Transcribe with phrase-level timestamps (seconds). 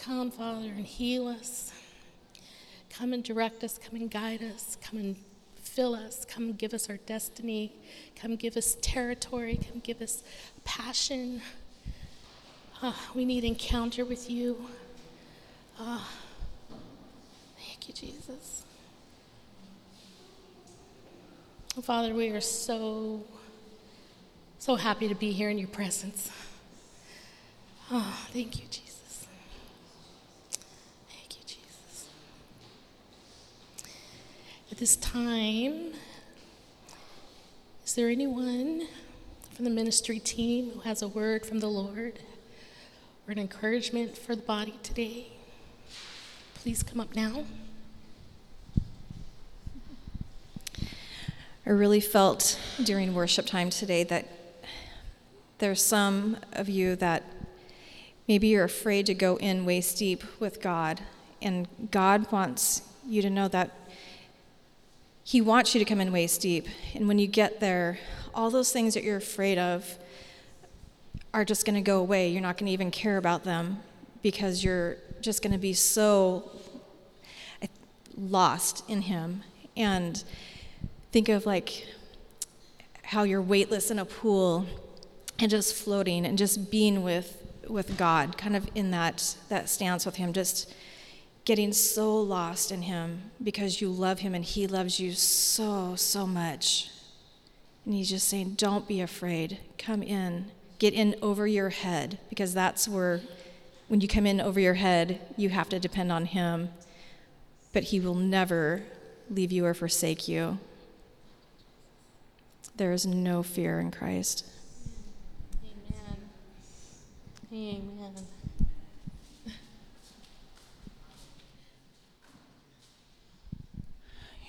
[0.00, 1.72] Come, Father, and heal us.
[2.88, 3.78] Come and direct us.
[3.78, 4.76] Come and guide us.
[4.82, 5.16] Come and
[5.62, 6.24] fill us.
[6.24, 7.72] Come give us our destiny.
[8.16, 9.60] Come give us territory.
[9.70, 10.22] Come give us
[10.64, 11.42] passion.
[12.82, 14.66] Uh, we need encounter with you.
[15.78, 16.00] Uh,
[17.58, 18.64] thank you, Jesus.
[21.82, 23.22] Father, we are so,
[24.58, 26.30] so happy to be here in your presence.
[27.90, 29.26] Oh, thank you, Jesus.
[31.08, 32.08] Thank you, Jesus.
[34.69, 35.92] At this time,
[37.84, 38.86] is there anyone
[39.52, 42.18] from the ministry team who has a word from the Lord
[43.28, 45.26] or an encouragement for the body today?
[46.54, 47.44] Please come up now.
[51.66, 54.28] I really felt during worship time today that
[55.58, 57.22] there's some of you that
[58.26, 61.02] maybe you're afraid to go in waist deep with God,
[61.42, 63.79] and God wants you to know that
[65.30, 66.66] He wants you to come in waist deep.
[66.92, 68.00] And when you get there,
[68.34, 69.96] all those things that you're afraid of
[71.32, 72.30] are just going to go away.
[72.30, 73.78] You're not going to even care about them
[74.22, 76.50] because you're just going to be so
[77.62, 77.68] eh,
[78.18, 79.44] lost in Him.
[79.76, 80.20] And
[81.12, 81.86] think of like
[83.04, 84.66] how you're weightless in a pool
[85.38, 87.36] and just floating and just being with
[87.68, 90.74] with God, kind of in that that stance with Him, just
[91.50, 96.24] getting so lost in Him because you love Him and He loves you so so
[96.24, 96.88] much.
[97.84, 99.58] And He's just saying, "Don't be afraid.
[99.76, 100.52] Come in.
[100.78, 103.22] Get in over your head because that's where."
[103.88, 106.68] When you come in over your head, you have to depend on Him,
[107.72, 108.84] but He will never
[109.28, 110.60] leave you or forsake you.
[112.76, 114.46] There is no fear in Christ.
[115.64, 116.30] Amen.
[117.52, 118.39] Amen.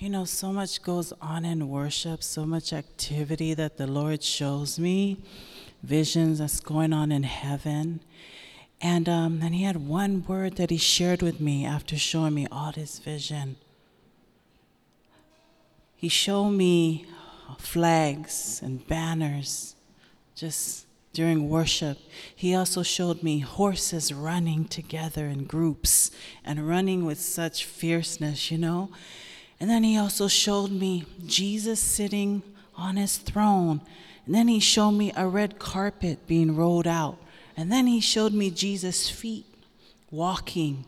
[0.02, 4.76] You know, so much goes on in worship, so much activity that the Lord shows
[4.76, 5.18] me,
[5.84, 8.00] visions that's going on in heaven.
[8.80, 12.48] And um, and he had one word that he shared with me after showing me
[12.50, 13.54] all this vision.
[15.94, 17.06] He showed me
[17.60, 19.76] flags and banners
[20.34, 21.96] just during worship.
[22.34, 26.10] He also showed me horses running together in groups
[26.44, 28.90] and running with such fierceness, you know.
[29.62, 32.42] And then he also showed me Jesus sitting
[32.76, 33.80] on his throne.
[34.26, 37.16] And then he showed me a red carpet being rolled out.
[37.56, 39.46] And then he showed me Jesus' feet
[40.10, 40.84] walking.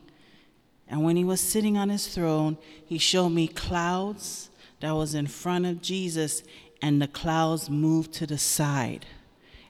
[0.88, 5.28] And when he was sitting on his throne, he showed me clouds that was in
[5.28, 6.42] front of Jesus,
[6.82, 9.06] and the clouds moved to the side.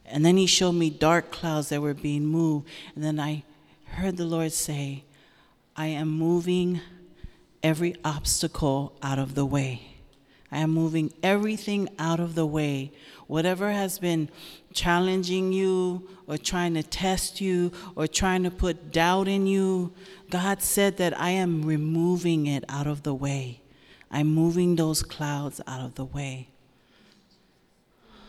[0.06, 2.66] And then he showed me dark clouds that were being moved.
[2.94, 3.42] And then I
[3.84, 5.04] heard the Lord say,
[5.76, 6.80] I am moving
[7.64, 9.80] every obstacle out of the way.
[10.52, 12.92] I am moving everything out of the way.
[13.26, 14.28] Whatever has been
[14.72, 19.92] challenging you or trying to test you or trying to put doubt in you,
[20.30, 23.62] God said that I am removing it out of the way.
[24.10, 26.50] I'm moving those clouds out of the way.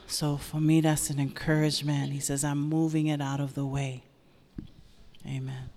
[0.08, 2.12] So for me, that's an encouragement.
[2.12, 4.04] He says, I'm moving it out of the way.
[5.28, 5.70] Amen.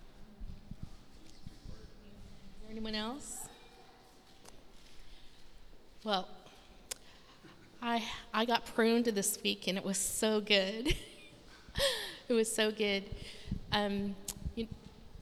[2.71, 3.38] Anyone else?
[6.09, 6.27] Well,
[7.83, 8.03] I
[8.33, 10.97] I got pruned this week and it was so good.
[12.29, 13.05] it was so good.
[13.73, 14.17] Um,
[14.55, 14.69] you,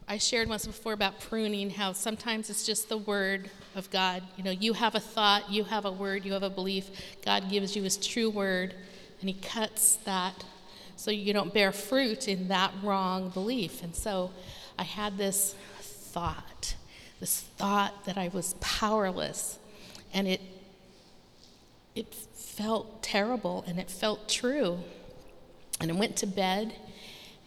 [0.06, 4.22] I shared once before about pruning, how sometimes it's just the word of God.
[4.36, 6.88] You know, you have a thought, you have a word, you have a belief.
[7.24, 8.72] God gives you His true word,
[9.20, 10.44] and He cuts that
[10.94, 13.82] so you don't bear fruit in that wrong belief.
[13.82, 14.30] And so
[14.78, 16.76] I had this thought,
[17.18, 19.58] this thought that I was powerless,
[20.14, 20.40] and it
[21.96, 24.78] it felt terrible and it felt true.
[25.80, 26.74] And I went to bed,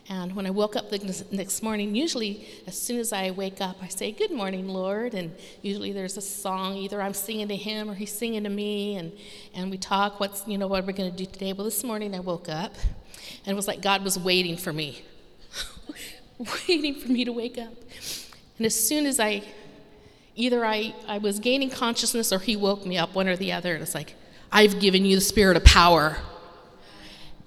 [0.08, 3.78] and when I woke up the next morning, usually as soon as I wake up,
[3.82, 5.14] I say, Good morning, Lord.
[5.14, 8.96] And usually there's a song, either I'm singing to him or he's singing to me,
[8.96, 9.12] and,
[9.54, 11.54] and we talk, what's, you know, what we're going to do today.
[11.54, 12.74] Well, this morning I woke up,
[13.46, 15.04] and it was like God was waiting for me,
[16.68, 17.74] waiting for me to wake up.
[18.58, 19.44] And as soon as I,
[20.36, 23.76] either I, I was gaining consciousness or he woke me up, one or the other,
[23.76, 24.16] and it's like,
[24.52, 26.18] I've given you the spirit of power.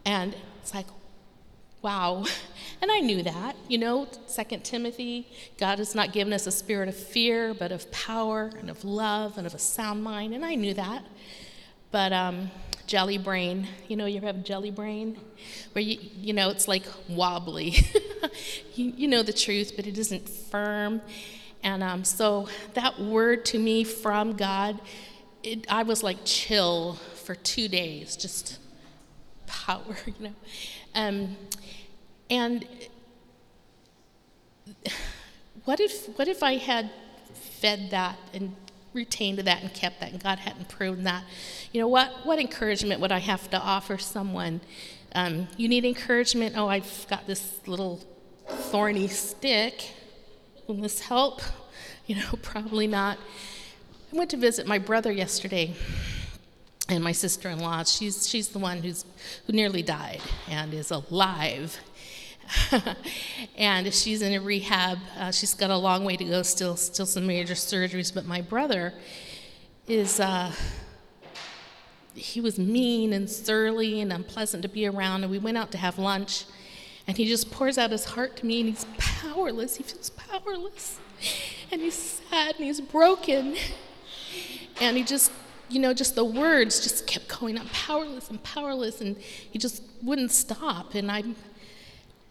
[0.04, 0.86] And it's like,
[1.80, 2.24] wow.
[2.82, 6.88] And I knew that, you know, Second Timothy, God has not given us a spirit
[6.88, 10.34] of fear, but of power and of love and of a sound mind.
[10.34, 11.04] And I knew that.
[11.92, 12.50] But um,
[12.88, 15.16] jelly brain, you know, you have jelly brain,
[15.72, 17.76] where you, you know, it's like wobbly.
[18.74, 21.00] you, you know the truth, but it isn't firm.
[21.62, 24.80] And um, so that word to me from God,
[25.42, 26.94] it, I was like chill
[27.24, 28.58] for two days, just
[29.46, 30.34] power, you know.
[30.94, 31.36] Um,
[32.30, 32.66] and
[35.64, 36.90] what if what if I had
[37.34, 38.54] fed that and
[38.92, 41.24] retained that and kept that and God hadn't proven that?
[41.72, 44.60] You know what what encouragement would I have to offer someone?
[45.14, 46.56] Um, you need encouragement.
[46.56, 48.00] Oh, I've got this little
[48.48, 49.90] thorny stick.
[50.66, 51.42] Will this help?
[52.04, 53.16] You know, probably not.
[54.12, 55.74] Went to visit my brother yesterday
[56.88, 57.84] and my sister-in-law.
[57.84, 59.04] She's she's the one who's
[59.46, 61.78] who nearly died and is alive.
[63.56, 64.98] and she's in a rehab.
[65.18, 66.42] Uh, she's got a long way to go.
[66.42, 68.12] Still, still some major surgeries.
[68.12, 68.92] But my brother
[69.88, 70.20] is.
[70.20, 70.52] Uh,
[72.14, 75.22] he was mean and surly and unpleasant to be around.
[75.22, 76.44] And we went out to have lunch,
[77.06, 79.76] and he just pours out his heart to me, and he's powerless.
[79.76, 80.98] He feels powerless,
[81.70, 83.56] and he's sad and he's broken,
[84.82, 85.32] and he just
[85.72, 89.82] you know, just the words just kept going up, powerless and powerless, and he just
[90.02, 90.94] wouldn't stop.
[90.94, 91.24] And I,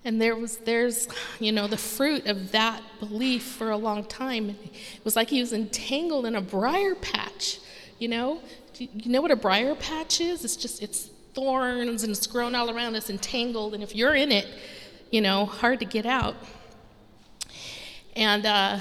[0.06, 1.08] and there was, there's,
[1.40, 4.52] you know, the fruit of that belief for a long time.
[4.52, 7.60] It was like he was entangled in a briar patch.
[7.98, 8.42] You know,
[8.78, 10.46] you know what a briar patch is?
[10.46, 12.96] It's just, it's thorns and it's grown all around.
[12.96, 14.48] It's entangled, and if you're in it,
[15.10, 16.36] you know, hard to get out.
[18.16, 18.80] And uh,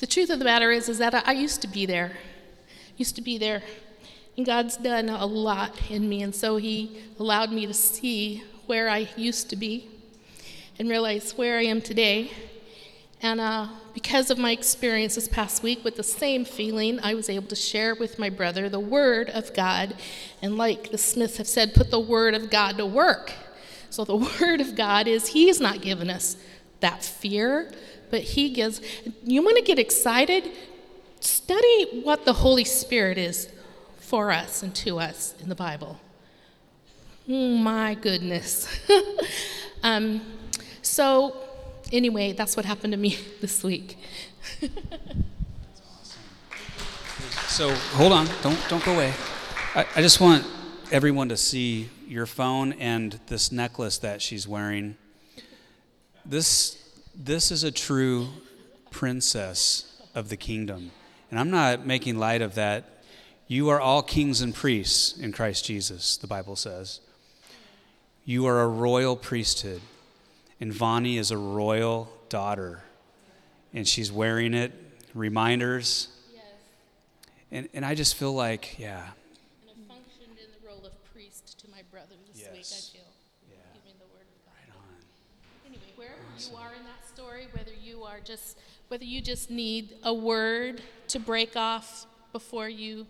[0.00, 2.12] the truth of the matter is, is that I used to be there
[2.96, 3.62] used to be there.
[4.36, 8.88] And God's done a lot in me, and so He allowed me to see where
[8.88, 9.88] I used to be
[10.78, 12.30] and realize where I am today.
[13.22, 17.30] And uh, because of my experience this past week with the same feeling, I was
[17.30, 19.94] able to share with my brother the Word of God.
[20.42, 23.32] And like the Smiths have said, put the Word of God to work.
[23.88, 26.36] So the Word of God is He's not given us
[26.80, 27.72] that fear,
[28.10, 28.80] but He gives.
[29.22, 30.50] You want to get excited?
[31.24, 33.48] Study what the Holy Spirit is
[33.98, 35.98] for us and to us in the Bible.
[37.28, 38.68] Oh, my goodness.
[39.82, 40.20] um,
[40.82, 41.36] so,
[41.92, 43.96] anyway, that's what happened to me this week.
[47.48, 49.12] so, hold on, don't, don't go away.
[49.74, 50.46] I, I just want
[50.92, 54.96] everyone to see your phone and this necklace that she's wearing.
[56.26, 56.78] This,
[57.14, 58.28] this is a true
[58.90, 60.90] princess of the kingdom.
[61.34, 62.84] And I'm not making light of that.
[63.48, 67.00] You are all kings and priests in Christ Jesus, the Bible says.
[68.24, 69.80] You are a royal priesthood.
[70.60, 72.84] And Vani is a royal daughter.
[73.72, 74.74] And she's wearing it,
[75.12, 76.06] reminders.
[76.32, 76.44] Yes.
[77.50, 79.02] And, and I just feel like, yeah.
[79.62, 82.52] And I functioned in the role of priest to my brother this yes.
[82.52, 83.10] week, I feel.
[83.50, 83.56] Yeah.
[83.82, 84.54] Giving the word of God.
[84.54, 85.66] Right on.
[85.66, 86.52] Anyway, wherever awesome.
[86.52, 88.56] you are in that story, whether you are just
[88.94, 93.04] whether you just need a word to break off before you,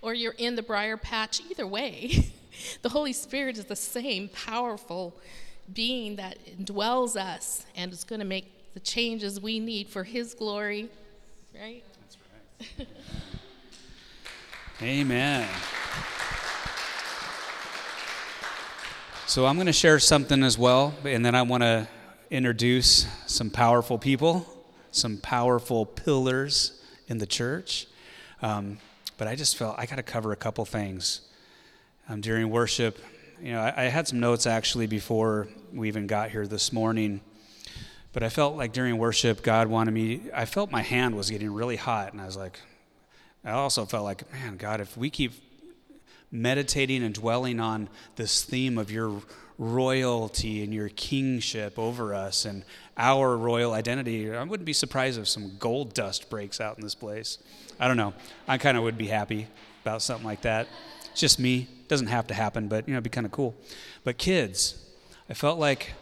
[0.00, 2.30] or you're in the briar patch, either way,
[2.82, 5.12] the Holy Spirit is the same powerful
[5.74, 10.32] being that indwells us and is going to make the changes we need for His
[10.32, 10.88] glory,
[11.60, 11.82] right?
[12.00, 12.18] That's
[12.78, 12.88] right.
[14.80, 15.48] Amen.
[19.26, 21.88] So I'm going to share something as well, and then I want to
[22.30, 24.52] introduce some powerful people
[24.96, 27.86] some powerful pillars in the church.
[28.42, 28.78] Um,
[29.18, 31.20] but I just felt I got to cover a couple things
[32.08, 32.98] um, during worship.
[33.40, 37.20] You know, I, I, had some notes actually before we even got here this morning.
[38.12, 41.52] But I felt like during worship, God wanted me, I felt my hand was getting
[41.52, 42.12] really hot.
[42.12, 42.58] And I was like,
[43.44, 45.32] I also felt like, man, God, if we keep
[46.30, 49.22] meditating and dwelling on this theme of your
[49.58, 52.64] royalty and your kingship over us and
[52.96, 56.94] our royal identity, I wouldn't be surprised if some gold dust breaks out in this
[56.94, 57.38] place.
[57.78, 58.14] I don't know.
[58.48, 59.48] I kind of would be happy
[59.82, 60.68] about something like that.
[61.10, 61.68] It's just me.
[61.82, 63.54] It doesn't have to happen, but you know, it'd be kind of cool.
[64.04, 64.82] But kids,
[65.28, 65.92] I felt like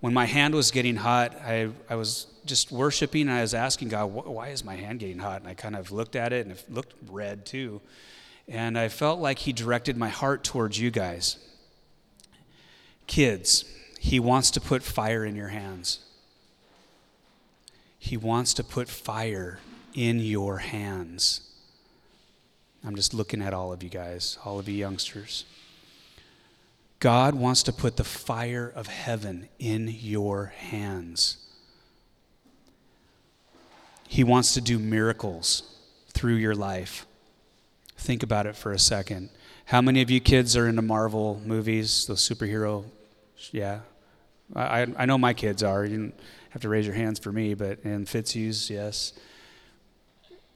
[0.00, 3.88] when my hand was getting hot, I, I was just worshiping and I was asking
[3.88, 5.40] God, why is my hand getting hot?
[5.40, 7.80] And I kind of looked at it and it looked red too.
[8.48, 11.36] And I felt like He directed my heart towards you guys.
[13.08, 13.64] Kids,
[13.98, 15.98] He wants to put fire in your hands.
[17.98, 19.58] He wants to put fire
[19.94, 21.40] in your hands.
[22.84, 25.44] I'm just looking at all of you guys, all of you youngsters.
[27.00, 31.38] God wants to put the fire of heaven in your hands.
[34.06, 35.62] He wants to do miracles
[36.08, 37.06] through your life.
[37.96, 39.30] Think about it for a second.
[39.66, 42.84] How many of you kids are into Marvel movies, those superhero?
[43.52, 43.80] Yeah.
[44.54, 45.84] I, I know my kids are.
[45.84, 46.14] You don't
[46.50, 49.12] have to raise your hands for me, but and Fitzhughes, yes.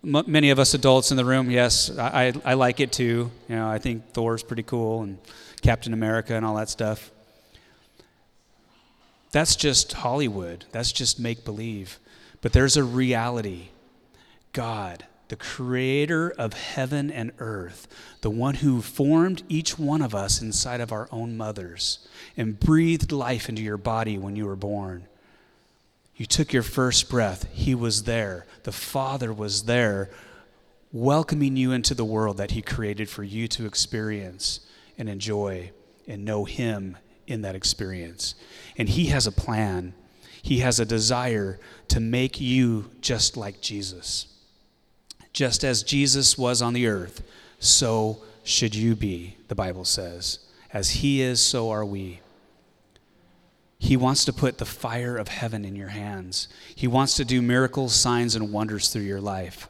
[0.05, 3.31] M- many of us adults in the room, yes, I, I, I like it too.
[3.49, 5.19] You know, I think Thor's pretty cool and
[5.61, 7.11] Captain America and all that stuff.
[9.31, 10.65] That's just Hollywood.
[10.73, 11.99] That's just make believe.
[12.41, 13.69] But there's a reality.
[14.53, 17.89] God, the creator of heaven and earth,
[18.21, 23.11] the one who formed each one of us inside of our own mothers and breathed
[23.11, 25.07] life into your body when you were born.
[26.17, 28.45] You took your first breath, He was there.
[28.65, 30.11] The Father was there,
[30.93, 34.61] welcoming you into the world that He created for you to experience
[34.99, 35.71] and enjoy
[36.07, 38.35] and know Him in that experience.
[38.77, 39.95] And He has a plan,
[40.43, 41.59] He has a desire
[41.89, 44.27] to make you just like Jesus.
[45.33, 47.23] Just as Jesus was on the earth,
[47.59, 50.41] so should you be, the Bible says.
[50.73, 52.21] As He is, so are we.
[53.79, 56.49] He wants to put the fire of heaven in your hands.
[56.75, 59.69] He wants to do miracles, signs, and wonders through your life.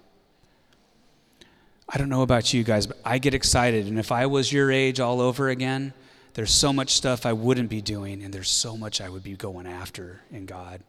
[1.89, 3.87] I don't know about you guys, but I get excited.
[3.87, 5.93] And if I was your age all over again,
[6.35, 9.35] there's so much stuff I wouldn't be doing, and there's so much I would be
[9.35, 10.83] going after in God.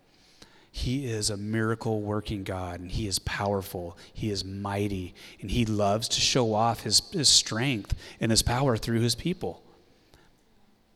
[0.75, 3.95] He is a miracle working God, and He is powerful.
[4.11, 8.75] He is mighty, and He loves to show off His, his strength and His power
[8.75, 9.61] through His people.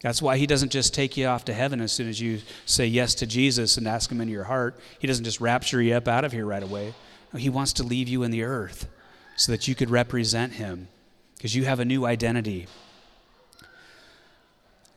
[0.01, 2.87] That's why He doesn't just take you off to heaven as soon as you say
[2.87, 4.79] yes to Jesus and ask Him into your heart.
[4.97, 6.95] He doesn't just rapture you up out of here right away.
[7.31, 8.89] No, he wants to leave you in the earth
[9.35, 10.87] so that you could represent Him
[11.35, 12.65] because you have a new identity.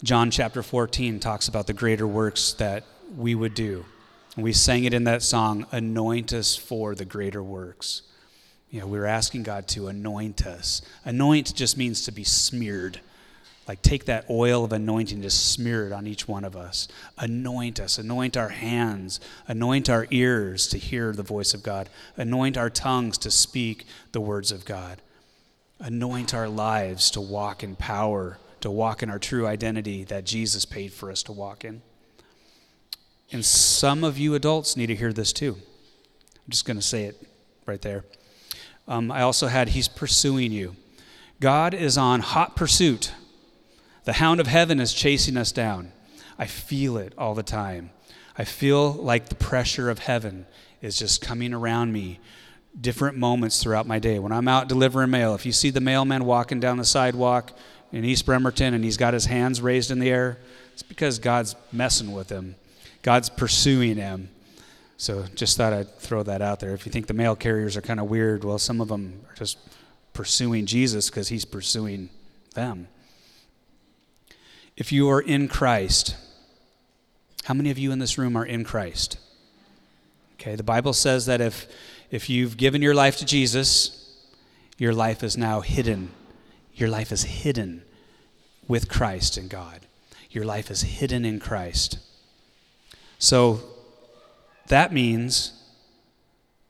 [0.02, 2.84] John chapter 14 talks about the greater works that
[3.14, 3.84] we would do.
[4.36, 8.02] And we sang it in that song, Anoint Us for the Greater Works.
[8.70, 10.80] You know, we were asking God to anoint us.
[11.04, 13.00] Anoint just means to be smeared.
[13.66, 16.86] Like take that oil of anointing, just smear it on each one of us.
[17.18, 17.98] Anoint us.
[17.98, 19.18] Anoint our hands.
[19.48, 21.88] Anoint our ears to hear the voice of God.
[22.16, 25.02] Anoint our tongues to speak the words of God.
[25.80, 30.64] Anoint our lives to walk in power, to walk in our true identity that Jesus
[30.64, 31.82] paid for us to walk in.
[33.32, 35.56] And some of you adults need to hear this too.
[35.56, 37.26] I'm just going to say it
[37.66, 38.04] right there.
[38.88, 40.74] Um, I also had, He's pursuing you.
[41.40, 43.12] God is on hot pursuit.
[44.04, 45.92] The hound of heaven is chasing us down.
[46.38, 47.90] I feel it all the time.
[48.36, 50.46] I feel like the pressure of heaven
[50.82, 52.18] is just coming around me
[52.78, 54.18] different moments throughout my day.
[54.18, 57.52] When I'm out delivering mail, if you see the mailman walking down the sidewalk
[57.92, 60.38] in East Bremerton and he's got his hands raised in the air,
[60.72, 62.54] it's because God's messing with him.
[63.02, 64.28] God's pursuing him.
[64.96, 66.74] So just thought I'd throw that out there.
[66.74, 69.34] If you think the mail carriers are kind of weird, well, some of them are
[69.34, 69.58] just
[70.12, 72.10] pursuing Jesus because he's pursuing
[72.54, 72.88] them.
[74.76, 76.16] If you are in Christ,
[77.44, 79.18] how many of you in this room are in Christ?
[80.34, 81.66] Okay, the Bible says that if
[82.10, 84.16] if you've given your life to Jesus,
[84.78, 86.10] your life is now hidden.
[86.74, 87.82] Your life is hidden
[88.66, 89.86] with Christ and God.
[90.30, 91.98] Your life is hidden in Christ.
[93.20, 93.60] So
[94.68, 95.52] that means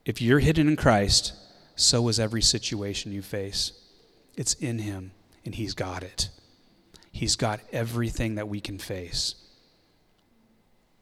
[0.05, 1.33] if you're hidden in Christ,
[1.75, 3.71] so is every situation you face.
[4.35, 5.11] It's in Him,
[5.45, 6.29] and He's got it.
[7.11, 9.35] He's got everything that we can face.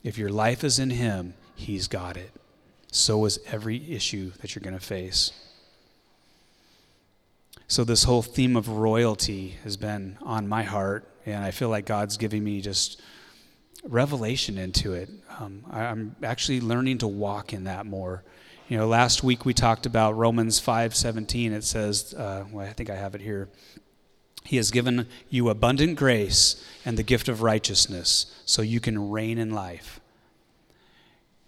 [0.03, 2.31] If your life is in Him, He's got it.
[2.91, 5.31] So is every issue that you're going to face.
[7.67, 11.85] So, this whole theme of royalty has been on my heart, and I feel like
[11.85, 12.99] God's giving me just
[13.83, 15.09] revelation into it.
[15.39, 18.23] Um, I, I'm actually learning to walk in that more.
[18.67, 21.53] You know, last week we talked about Romans 5:17.
[21.53, 23.49] It says, uh, well, I think I have it here.
[24.43, 29.37] He has given you abundant grace and the gift of righteousness, so you can reign
[29.37, 29.99] in life.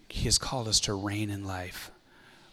[0.08, 1.90] He has called us to reign in life.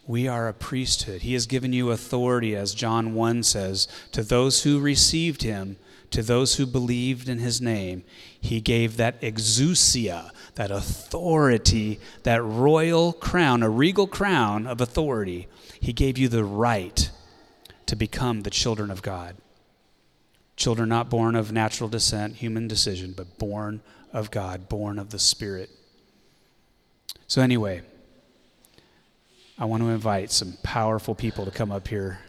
[0.08, 1.22] We are a priesthood.
[1.22, 5.78] He has given you authority, as John 1 says, to those who received him,
[6.12, 8.04] to those who believed in his name.
[8.40, 15.48] He gave that exousia, that authority, that royal crown, a regal crown of authority.
[15.80, 17.10] He gave you the right
[17.86, 19.36] to become the children of God.
[20.56, 25.20] Children not born of natural descent, human decision, but born of God, born of the
[25.20, 25.70] Spirit.
[27.28, 27.82] So, anyway,
[29.58, 32.20] I want to invite some powerful people to come up here.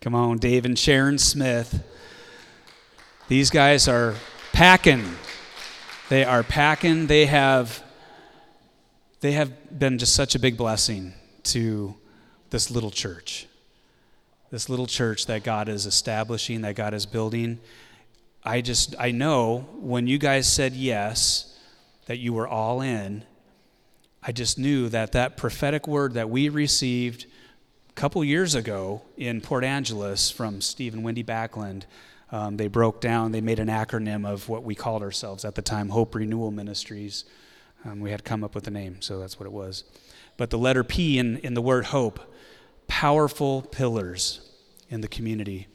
[0.00, 1.82] Come on, Dave and Sharon Smith.
[3.28, 4.14] These guys are
[4.52, 5.04] packing.
[6.10, 7.06] They are packing.
[7.06, 7.82] They have
[9.20, 11.94] they have been just such a big blessing to
[12.50, 13.46] this little church.
[14.50, 17.58] This little church that God is establishing, that God is building.
[18.44, 21.58] I just I know when you guys said yes,
[22.04, 23.24] that you were all in,
[24.22, 27.24] I just knew that that prophetic word that we received
[27.88, 31.84] a couple years ago in Port Angeles from Steve and Wendy Backlund,
[32.32, 35.62] um, they broke down, they made an acronym of what we called ourselves at the
[35.62, 37.24] time Hope Renewal Ministries.
[37.84, 39.84] Um, we had come up with a name, so that's what it was.
[40.36, 42.20] But the letter P in, in the word hope,
[42.88, 44.40] powerful pillars
[44.88, 45.68] in the community.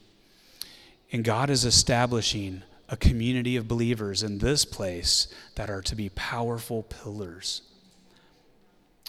[1.11, 6.09] And God is establishing a community of believers in this place that are to be
[6.09, 7.61] powerful pillars.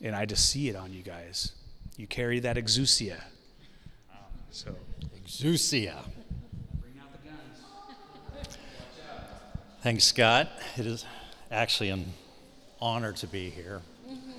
[0.02, 1.52] And I just see it on you guys.
[1.96, 3.20] You carry that exousia.
[4.50, 4.74] So,
[5.24, 5.96] Exousia.
[9.82, 10.50] Thanks, Scott.
[10.76, 11.06] It is
[11.50, 12.12] actually an
[12.82, 13.80] honor to be here.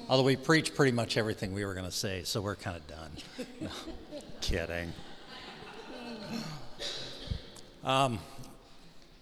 [0.08, 2.86] Although we preached pretty much everything we were going to say, so we're kind of
[2.86, 3.12] done.
[3.60, 3.70] No,
[4.42, 4.94] kidding.
[7.84, 8.20] Um,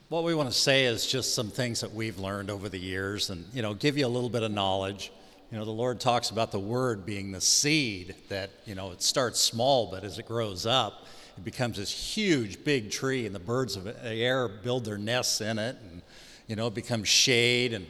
[0.10, 3.30] what we want to say is just some things that we've learned over the years
[3.30, 5.14] and, you know, give you a little bit of knowledge.
[5.54, 9.02] You know, the Lord talks about the word being the seed that, you know, it
[9.02, 11.06] starts small, but as it grows up,
[11.39, 15.39] it becomes this huge, big tree, and the birds of the air build their nests
[15.39, 16.01] in it, and,
[16.48, 17.88] you know, it becomes shade and,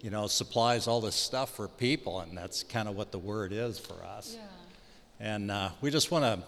[0.00, 3.52] you know, supplies all this stuff for people, and that's kind of what the word
[3.52, 4.38] is for us.
[4.38, 4.46] Yeah.
[5.20, 6.42] And uh, we just want to,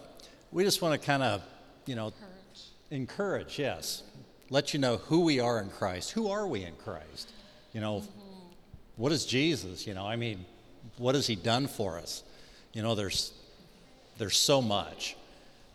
[0.51, 1.43] we just want to kind of,
[1.85, 2.61] you know, encourage.
[2.89, 4.01] encourage, yes,
[4.49, 6.11] let you know who we are in Christ.
[6.11, 7.31] Who are we in Christ?
[7.73, 8.53] You know, mm-hmm.
[8.95, 9.85] what is Jesus?
[9.85, 10.45] You know, I mean,
[10.97, 12.23] what has He done for us?
[12.73, 13.33] You know, there's
[14.17, 15.15] there's so much.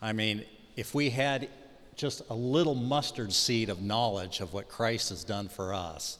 [0.02, 0.44] I mean,
[0.76, 1.48] if we had
[1.96, 6.18] just a little mustard seed of knowledge of what Christ has done for us,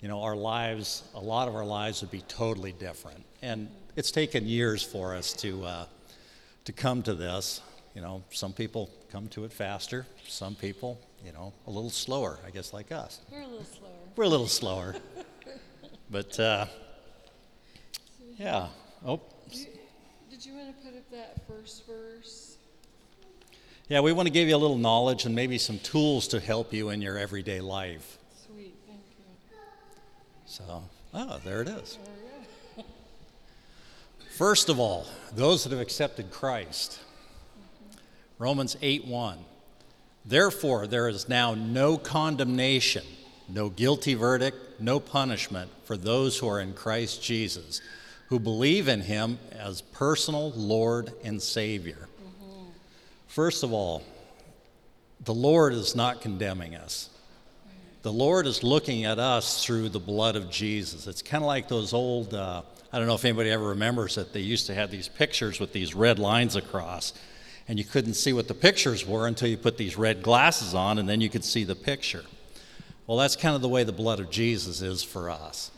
[0.00, 3.24] you know, our lives, a lot of our lives would be totally different.
[3.42, 5.86] And it's taken years for us to uh,
[6.66, 7.60] to come to this.
[7.94, 10.06] You know, some people come to it faster.
[10.28, 12.38] Some people, you know, a little slower.
[12.46, 13.20] I guess like us.
[13.32, 13.90] We're a little slower.
[14.16, 14.96] We're a little slower.
[16.10, 16.66] but uh,
[18.36, 18.68] yeah.
[19.04, 19.20] Oh.
[20.30, 22.55] Did you want to put up that first verse?
[23.88, 26.72] Yeah, we want to give you a little knowledge and maybe some tools to help
[26.72, 28.18] you in your everyday life.
[28.44, 29.56] Sweet, thank you.
[30.44, 30.82] So,
[31.14, 31.96] oh, there it is.
[34.36, 36.98] First of all, those that have accepted Christ.
[36.98, 38.42] Mm-hmm.
[38.42, 39.38] Romans 8 1.
[40.24, 43.04] Therefore, there is now no condemnation,
[43.48, 47.80] no guilty verdict, no punishment for those who are in Christ Jesus,
[48.30, 52.08] who believe in him as personal Lord and Savior.
[53.36, 54.02] First of all,
[55.20, 57.10] the Lord is not condemning us.
[58.00, 61.06] The Lord is looking at us through the blood of Jesus.
[61.06, 64.32] It's kind of like those old, uh, I don't know if anybody ever remembers it,
[64.32, 67.12] they used to have these pictures with these red lines across
[67.68, 70.98] and you couldn't see what the pictures were until you put these red glasses on,
[70.98, 72.24] and then you could see the picture.
[73.06, 75.70] Well, that's kind of the way the blood of Jesus is for us.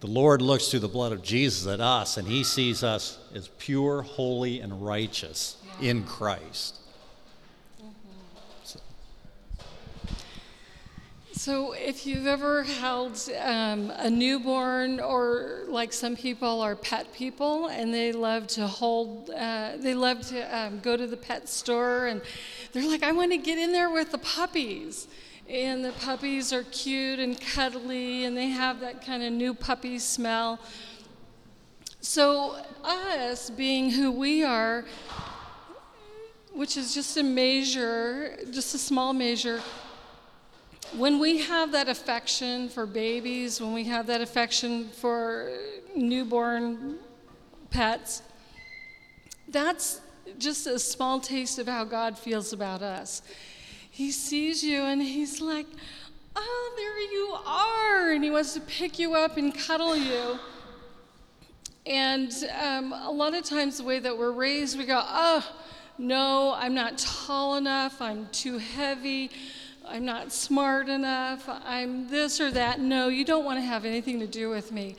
[0.00, 3.48] The Lord looks through the blood of Jesus at us, and He sees us as
[3.58, 5.90] pure, holy, and righteous yeah.
[5.90, 6.80] in Christ.
[11.32, 17.68] So, if you've ever held um, a newborn, or like some people are pet people,
[17.68, 22.06] and they love to hold, uh, they love to um, go to the pet store,
[22.06, 22.20] and
[22.72, 25.08] they're like, I want to get in there with the puppies.
[25.48, 29.98] And the puppies are cute and cuddly, and they have that kind of new puppy
[29.98, 30.58] smell.
[32.00, 34.84] So, us being who we are,
[36.52, 39.60] which is just a measure, just a small measure,
[40.96, 45.52] when we have that affection for babies, when we have that affection for
[45.94, 46.96] newborn
[47.70, 48.22] pets,
[49.48, 50.00] that's
[50.38, 53.22] just a small taste of how God feels about us.
[53.96, 55.64] He sees you and he's like,
[56.36, 58.12] Oh, there you are.
[58.12, 60.38] And he wants to pick you up and cuddle you.
[61.86, 62.30] And
[62.60, 65.50] um, a lot of times, the way that we're raised, we go, Oh,
[65.96, 69.30] no, I'm not tall enough, I'm too heavy.
[69.88, 72.80] I'm not smart enough, I'm this or that.
[72.80, 74.96] No, you don't want to have anything to do with me.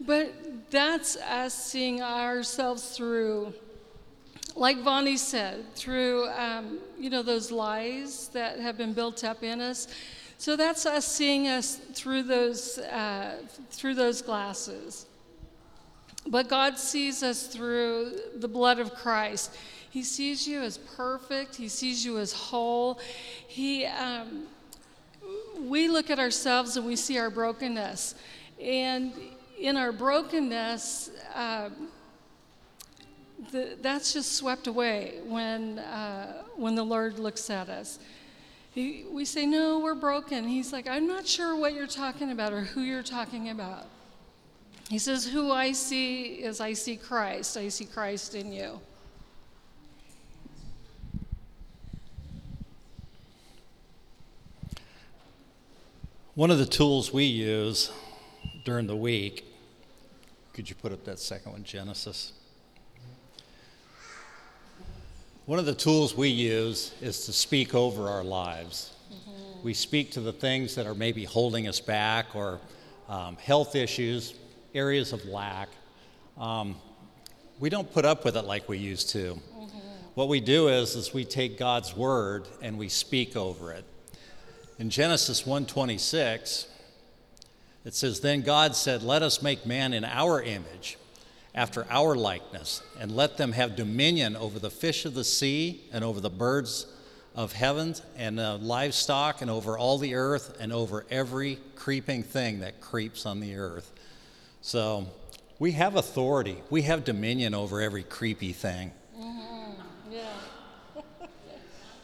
[0.00, 3.54] But that's us seeing ourselves through,
[4.54, 9.60] like Vonnie said, through, um, you know, those lies that have been built up in
[9.60, 9.88] us.
[10.38, 15.06] So that's us seeing us through those, uh, through those glasses.
[16.26, 19.56] But God sees us through the blood of Christ.
[19.90, 23.00] He sees you as perfect, He sees you as whole.
[23.46, 24.46] He, um,
[25.60, 28.14] we look at ourselves and we see our brokenness.
[28.60, 29.12] And
[29.58, 31.70] in our brokenness, uh,
[33.52, 37.98] the, that's just swept away when, uh, when the Lord looks at us.
[38.72, 40.46] He, we say, No, we're broken.
[40.46, 43.86] He's like, I'm not sure what you're talking about or who you're talking about.
[44.88, 47.56] He says, Who I see is I see Christ.
[47.56, 48.80] I see Christ in you.
[56.34, 57.90] One of the tools we use
[58.66, 59.46] during the week,
[60.52, 62.34] could you put up that second one, Genesis?
[65.46, 68.92] One of the tools we use is to speak over our lives.
[69.62, 72.58] We speak to the things that are maybe holding us back or
[73.08, 74.34] um, health issues,
[74.74, 75.68] areas of lack.
[76.36, 76.74] Um,
[77.60, 79.38] we don't put up with it like we used to.
[80.14, 83.84] What we do is, is we take God's word and we speak over it.
[84.80, 86.66] In Genesis 1:26,
[87.84, 90.98] it says, "Then God said, Let us make man in our image,
[91.56, 96.04] after our likeness, and let them have dominion over the fish of the sea, and
[96.04, 96.86] over the birds
[97.34, 102.60] of heaven, and uh, livestock, and over all the earth, and over every creeping thing
[102.60, 103.92] that creeps on the earth."
[104.60, 105.06] So,
[105.58, 106.58] we have authority.
[106.68, 108.92] We have dominion over every creepy thing.
[110.10, 110.22] Yeah.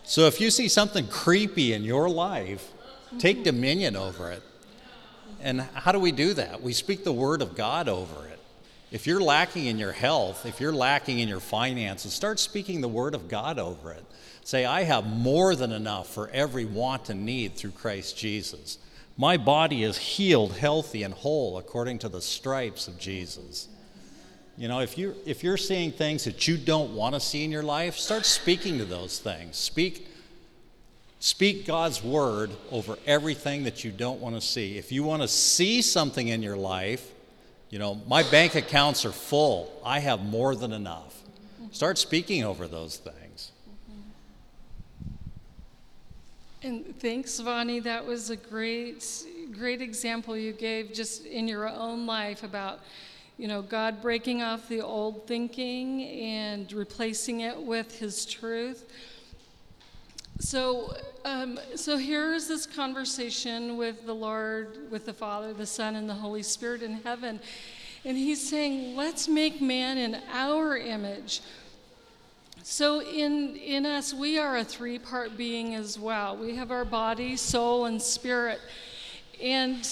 [0.04, 2.72] So if you see something creepy in your life,
[3.18, 4.42] take dominion over it.
[5.40, 6.60] And how do we do that?
[6.60, 8.31] We speak the word of God over it.
[8.92, 12.88] If you're lacking in your health, if you're lacking in your finances, start speaking the
[12.88, 14.04] word of God over it.
[14.44, 18.76] Say, I have more than enough for every want and need through Christ Jesus.
[19.16, 23.68] My body is healed, healthy, and whole according to the stripes of Jesus.
[24.58, 27.50] You know, if you're, if you're seeing things that you don't want to see in
[27.50, 29.56] your life, start speaking to those things.
[29.56, 30.06] Speak,
[31.18, 34.76] speak God's word over everything that you don't want to see.
[34.76, 37.11] If you want to see something in your life,
[37.72, 39.72] you know, my bank accounts are full.
[39.82, 41.22] I have more than enough.
[41.70, 43.50] Start speaking over those things.
[46.62, 47.82] And thanks, Vani.
[47.82, 52.80] That was a great, great example you gave just in your own life about,
[53.38, 58.84] you know, God breaking off the old thinking and replacing it with His truth.
[60.42, 66.10] So, um, so here's this conversation with the Lord, with the Father, the Son, and
[66.10, 67.38] the Holy Spirit in heaven,
[68.04, 71.42] and He's saying, "Let's make man in our image."
[72.64, 76.36] So in in us we are a three-part being as well.
[76.36, 78.58] We have our body, soul and spirit.
[79.40, 79.88] And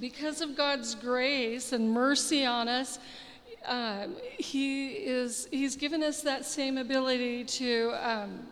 [0.00, 2.98] because of God's grace and mercy on us,
[3.66, 4.06] uh,
[4.38, 8.46] he is he's given us that same ability to um,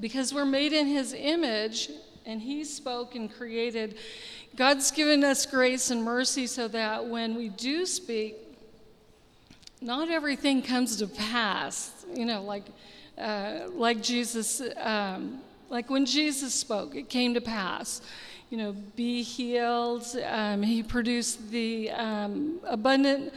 [0.00, 1.90] because we're made in his image
[2.24, 3.96] and he spoke and created.
[4.56, 8.36] God's given us grace and mercy so that when we do speak
[9.82, 12.64] not everything comes to pass you know like
[13.18, 18.00] uh, like jesus um, like when jesus spoke it came to pass.
[18.50, 23.32] You know be healed um, he produced the um, abundant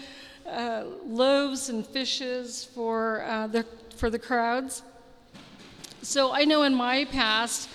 [0.48, 4.84] uh, loaves and fishes for uh, the for the crowds
[6.02, 7.70] so I know in my past,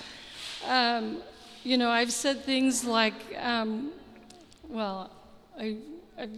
[0.66, 1.18] um,
[1.62, 3.90] you know, I've said things like, um,
[4.68, 5.10] well,
[5.58, 5.76] I,
[6.18, 6.28] I,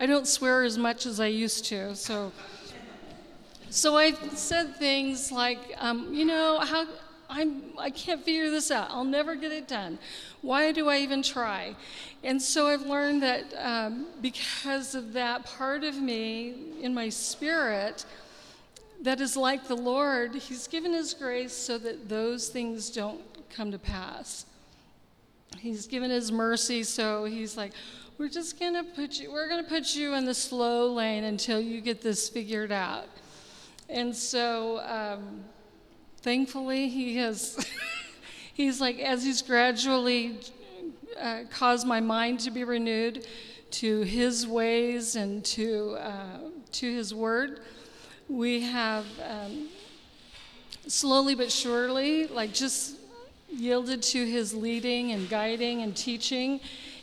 [0.00, 2.32] I don't swear as much as I used to, so.
[3.70, 6.86] So I've said things like, um, you know, how
[7.28, 8.90] I'm, I can't figure this out.
[8.90, 9.98] I'll never get it done.
[10.42, 11.74] Why do I even try?
[12.22, 18.04] And so I've learned that um, because of that part of me in my spirit,
[19.02, 23.70] that is like the Lord, He's given His grace so that those things don't come
[23.70, 24.46] to pass.
[25.58, 27.72] He's given His mercy, so He's like,
[28.18, 31.80] we're just gonna put you, we're gonna put you in the slow lane until you
[31.80, 33.06] get this figured out.
[33.88, 35.44] And so, um,
[36.22, 37.66] thankfully, He has,
[38.54, 40.40] He's like, as He's gradually
[41.20, 43.26] uh, caused my mind to be renewed
[43.72, 46.38] to His ways and to, uh,
[46.72, 47.60] to His Word
[48.28, 49.68] we have um,
[50.86, 52.96] slowly but surely, like just
[53.50, 56.60] yielded to his leading and guiding and teaching.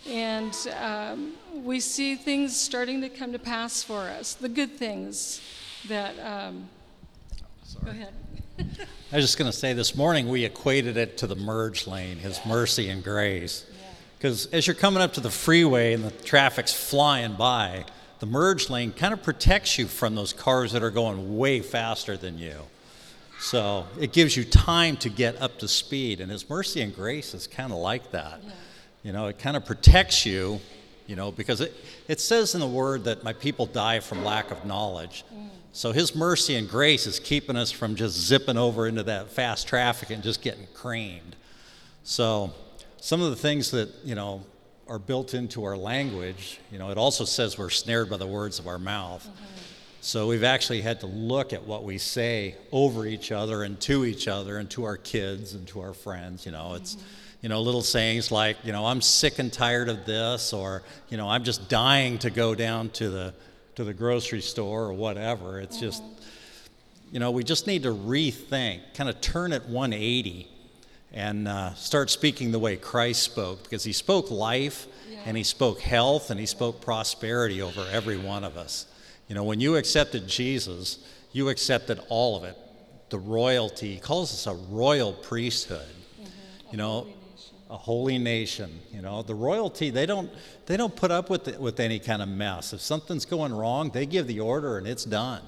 [0.07, 5.41] And um, we see things starting to come to pass for us, the good things
[5.87, 6.17] that.
[6.19, 6.69] Um,
[7.83, 8.13] go ahead.
[9.11, 12.17] I was just going to say this morning we equated it to the merge lane,
[12.17, 13.65] His mercy and grace.
[14.17, 17.85] Because as you're coming up to the freeway and the traffic's flying by,
[18.23, 22.15] the merge lane kind of protects you from those cars that are going way faster
[22.15, 22.55] than you.
[23.41, 26.21] So it gives you time to get up to speed.
[26.21, 28.39] And His mercy and grace is kind of like that.
[28.41, 28.51] Yeah.
[29.03, 30.61] You know, it kind of protects you,
[31.05, 31.73] you know, because it,
[32.07, 35.25] it says in the Word that my people die from lack of knowledge.
[35.35, 35.49] Mm.
[35.73, 39.67] So His mercy and grace is keeping us from just zipping over into that fast
[39.67, 41.35] traffic and just getting creamed.
[42.05, 42.53] So
[43.01, 44.45] some of the things that, you know,
[44.87, 48.59] are built into our language, you know, it also says we're snared by the words
[48.59, 49.23] of our mouth.
[49.23, 49.45] Mm-hmm.
[50.01, 54.03] So we've actually had to look at what we say over each other and to
[54.03, 56.45] each other and to our kids and to our friends.
[56.45, 57.05] You know, it's, mm-hmm.
[57.41, 61.15] you know, little sayings like, you know, I'm sick and tired of this, or, you
[61.15, 63.33] know, I'm just dying to go down to the
[63.75, 65.59] to the grocery store or whatever.
[65.59, 67.13] It's just, mm-hmm.
[67.13, 70.47] you know, we just need to rethink, kind of turn it 180
[71.13, 74.87] and uh, start speaking the way Christ spoke because he spoke life
[75.25, 78.87] and he spoke health and he spoke prosperity over every one of us.
[79.27, 80.99] You know, when you accepted Jesus,
[81.31, 82.57] you accepted all of it.
[83.09, 85.87] The royalty, he calls us a royal priesthood.
[86.71, 87.07] You know,
[87.69, 88.79] a holy nation.
[88.91, 90.31] You know, the royalty they don't
[90.65, 92.73] they don't put up with with any kind of mess.
[92.73, 95.41] If something's going wrong, they give the order and it's done.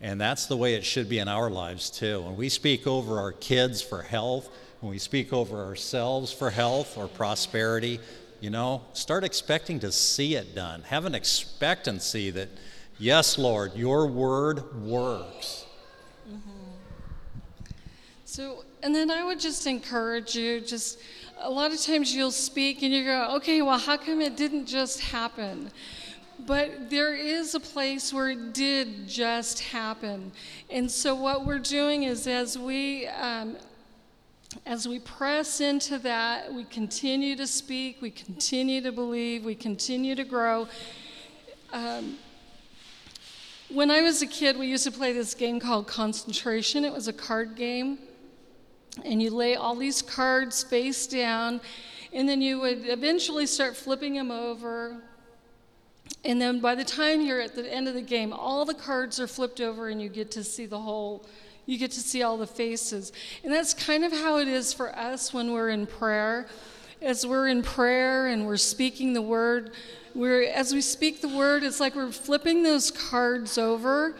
[0.00, 2.22] And that's the way it should be in our lives too.
[2.22, 4.50] When we speak over our kids for health,
[4.84, 7.98] when we speak over ourselves for health or prosperity,
[8.40, 10.82] you know, start expecting to see it done.
[10.82, 12.50] Have an expectancy that,
[12.98, 15.64] yes, Lord, your word works.
[18.26, 20.98] So, and then I would just encourage you, just
[21.40, 24.66] a lot of times you'll speak and you go, okay, well, how come it didn't
[24.66, 25.70] just happen?
[26.40, 30.30] But there is a place where it did just happen.
[30.68, 33.56] And so what we're doing is as we um,
[34.66, 40.14] as we press into that, we continue to speak, we continue to believe, we continue
[40.14, 40.68] to grow.
[41.72, 42.16] Um,
[43.68, 46.84] when I was a kid, we used to play this game called Concentration.
[46.84, 47.98] It was a card game
[49.04, 51.60] and you lay all these cards face down,
[52.12, 55.02] and then you would eventually start flipping them over.
[56.24, 59.18] And then by the time you're at the end of the game, all the cards
[59.18, 61.26] are flipped over, and you get to see the whole,
[61.66, 63.12] you get to see all the faces.
[63.42, 66.46] And that's kind of how it is for us when we're in prayer.
[67.02, 69.72] As we're in prayer and we're speaking the word,
[70.14, 74.14] we're, as we speak the word, it's like we're flipping those cards over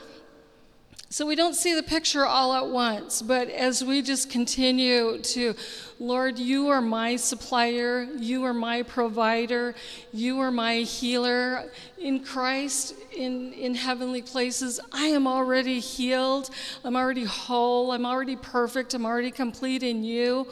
[1.14, 5.55] so we don't see the picture all at once, but as we just continue to,
[6.00, 9.77] Lord, you are my supplier, you are my provider,
[10.12, 11.70] you are my healer.
[11.98, 16.50] In Christ, in, in heavenly places, I am already healed,
[16.83, 20.48] I'm already whole, I'm already perfect, I'm already complete in you.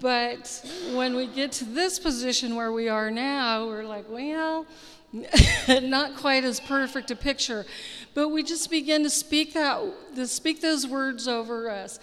[0.00, 4.64] But when we get to this position where we are now, we're like, well,
[5.82, 7.66] not quite as perfect a picture.
[8.14, 9.80] But we just begin to speak that,
[10.16, 11.98] to speak those words over us.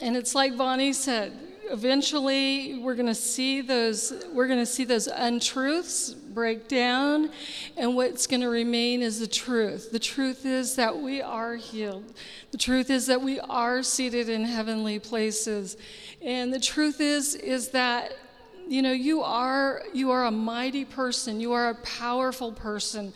[0.00, 1.32] And it's like Bonnie said,
[1.70, 7.30] eventually we're going to see those we're going to see those untruths break down
[7.76, 9.90] and what's going to remain is the truth.
[9.90, 12.12] The truth is that we are healed.
[12.50, 15.76] The truth is that we are seated in heavenly places.
[16.20, 18.12] And the truth is is that
[18.68, 21.40] you know you are you are a mighty person.
[21.40, 23.12] You are a powerful person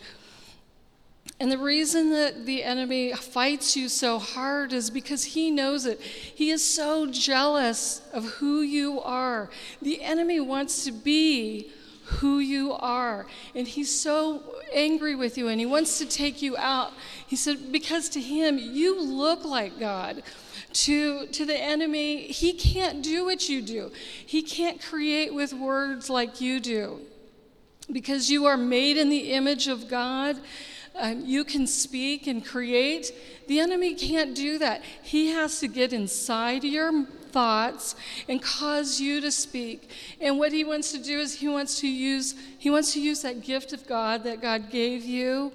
[1.39, 6.01] and the reason that the enemy fights you so hard is because he knows it.
[6.01, 9.49] He is so jealous of who you are.
[9.79, 11.71] The enemy wants to be
[12.05, 13.27] who you are.
[13.53, 14.41] And he's so
[14.73, 16.93] angry with you and he wants to take you out.
[17.27, 20.23] He said, because to him, you look like God.
[20.73, 23.91] To, to the enemy, he can't do what you do,
[24.25, 27.01] he can't create with words like you do.
[27.91, 30.37] Because you are made in the image of God
[30.99, 33.11] um, you can speak and create.
[33.47, 34.81] The enemy can't do that.
[35.03, 37.95] He has to get inside your thoughts
[38.27, 39.89] and cause you to speak.
[40.19, 43.21] And what he wants to do is he wants to use he wants to use
[43.21, 45.51] that gift of God that God gave you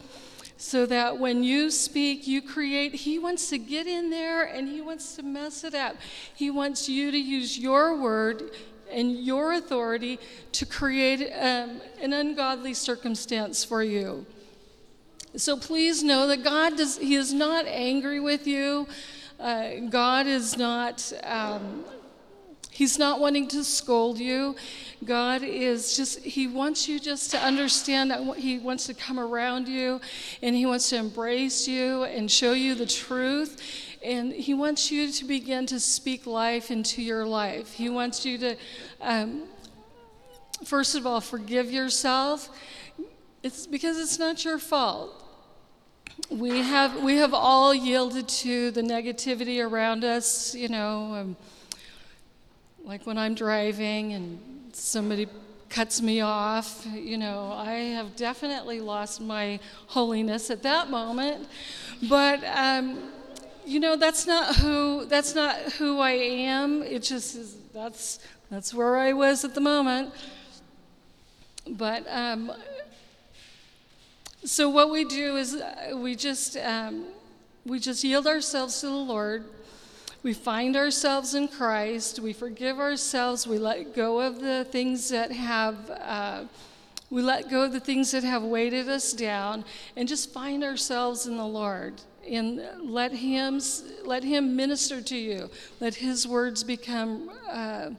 [0.56, 2.94] so that when you speak, you create.
[2.94, 5.96] He wants to get in there and he wants to mess it up.
[6.34, 8.52] He wants you to use your word
[8.92, 10.20] and your authority
[10.52, 14.24] to create um, an ungodly circumstance for you.
[15.36, 18.86] So please know that God does, He is not angry with you.
[19.40, 21.84] Uh, God is not, um,
[22.70, 24.56] He's not wanting to scold you.
[25.04, 29.68] God is just, He wants you just to understand that He wants to come around
[29.68, 30.02] you
[30.42, 33.60] and He wants to embrace you and show you the truth.
[34.04, 37.72] And He wants you to begin to speak life into your life.
[37.72, 38.56] He wants you to,
[39.00, 39.44] um,
[40.64, 42.50] first of all, forgive yourself.
[43.42, 45.18] It's because it's not your fault
[46.30, 51.36] we have we have all yielded to the negativity around us you know um,
[52.84, 54.38] like when i'm driving and
[54.72, 55.26] somebody
[55.72, 56.86] cuts me off.
[56.92, 61.48] You know, I have definitely lost my holiness at that moment.
[62.08, 63.10] But um,
[63.64, 66.82] you know, that's not who that's not who I am.
[66.82, 68.18] It just is, that's
[68.50, 70.12] that's where I was at the moment.
[71.66, 72.52] But um,
[74.44, 77.06] so what we do is uh, we just um,
[77.64, 79.44] we just yield ourselves to the Lord.
[80.24, 82.18] We find ourselves in Christ.
[82.18, 83.46] We forgive ourselves.
[83.46, 85.90] We let go of the things that have.
[85.90, 86.44] Uh,
[87.10, 89.64] we let go of the things that have weighted us down
[89.96, 93.60] and just find ourselves in the Lord and let him
[94.04, 95.50] let him minister to you
[95.80, 97.90] let his words become uh,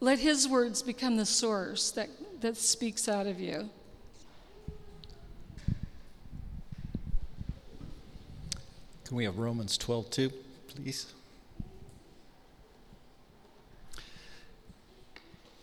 [0.00, 2.08] let his words become the source that,
[2.40, 3.68] that speaks out of you
[9.10, 10.32] Can we have Romans 12 two,
[10.68, 11.12] please?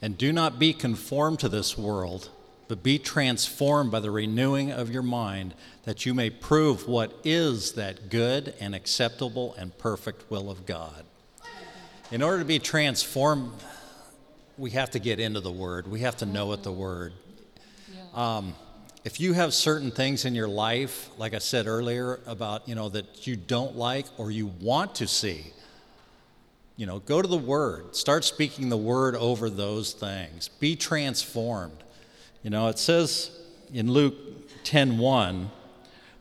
[0.02, 2.28] And do not be conformed to this world,
[2.68, 5.54] but be transformed by the renewing of your mind,
[5.86, 11.06] that you may prove what is that good and acceptable and perfect will of God.
[12.12, 13.54] In order to be transformed,
[14.58, 15.88] we have to get into the Word.
[15.88, 17.14] We have to know what the Word.
[18.14, 18.56] Um,
[19.08, 22.90] if you have certain things in your life, like I said earlier, about you know
[22.90, 25.54] that you don't like or you want to see,
[26.76, 27.96] you know, go to the Word.
[27.96, 30.50] Start speaking the Word over those things.
[30.50, 31.78] Be transformed.
[32.44, 33.32] You know, it says
[33.74, 34.14] in Luke
[34.66, 35.52] 10:1,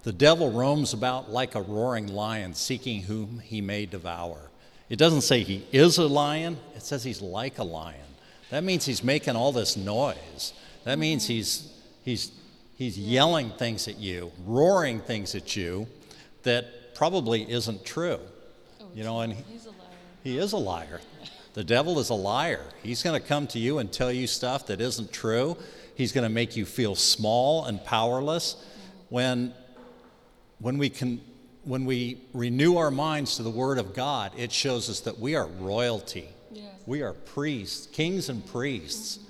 [0.04, 4.48] the devil roams about like a roaring lion, seeking whom he may devour.
[4.88, 8.14] It doesn't say he is a lion, it says he's like a lion.
[8.50, 10.52] That means he's making all this noise.
[10.84, 11.68] That means he's,
[12.04, 12.30] he's,
[12.76, 15.88] he's yelling things at you, roaring things at you
[16.44, 18.20] that probably isn't true.
[18.94, 19.34] You know, and
[20.22, 21.00] he is a liar.
[21.54, 22.64] The devil is a liar.
[22.82, 25.56] He's going to come to you and tell you stuff that isn't true.
[25.94, 28.56] He's going to make you feel small and powerless.
[29.08, 29.54] When,
[30.58, 31.22] when, we can,
[31.64, 35.34] when we renew our minds to the Word of God, it shows us that we
[35.34, 36.28] are royalty.
[36.84, 39.20] We are priests, kings and priests.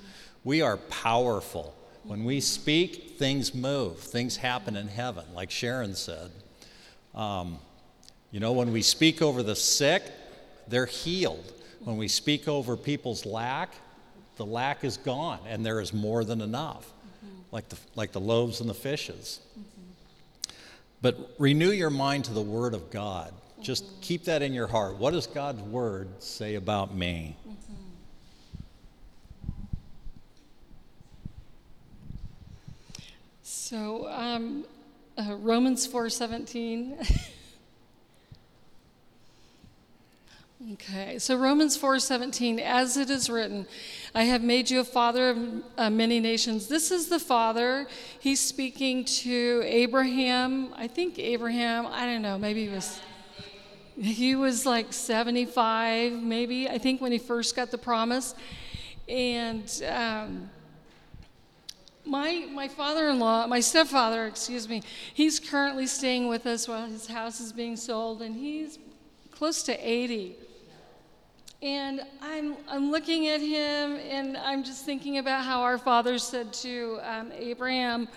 [0.43, 1.76] We are powerful.
[2.07, 6.31] When we speak, things move, things happen in heaven, like Sharon said.
[7.15, 7.59] Um,
[8.31, 10.05] you know, when we speak over the sick,
[10.69, 11.53] they're healed.
[11.81, 13.71] When we speak over people's lack,
[14.37, 17.41] the lack is gone and there is more than enough, mm-hmm.
[17.51, 19.41] like, the, like the loaves and the fishes.
[19.59, 20.53] Mm-hmm.
[21.03, 23.33] But renew your mind to the Word of God.
[23.61, 24.01] Just mm-hmm.
[24.01, 24.97] keep that in your heart.
[24.97, 27.37] What does God's Word say about me?
[33.69, 34.65] So um,
[35.19, 37.31] uh, romans 4.17
[40.73, 43.67] Okay, so Romans 4:17 as it is written,
[44.15, 46.67] I have made you a father of uh, many nations.
[46.67, 47.87] This is the father.
[48.19, 50.73] He's speaking to Abraham.
[50.75, 53.01] I think Abraham, I don't know, maybe he was
[54.01, 58.35] he was like 75 maybe, I think when he first got the promise.
[59.09, 60.51] And um,
[62.07, 66.87] my, my father in law, my stepfather, excuse me, he's currently staying with us while
[66.87, 68.79] his house is being sold, and he's
[69.31, 70.37] close to 80.
[71.63, 76.53] And I'm, I'm looking at him and I'm just thinking about how our father said
[76.55, 78.09] to um, Abraham,